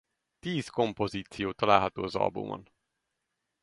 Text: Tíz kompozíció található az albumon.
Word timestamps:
Tíz 0.39 0.69
kompozíció 0.69 1.51
található 1.51 2.03
az 2.03 2.15
albumon. 2.15 2.67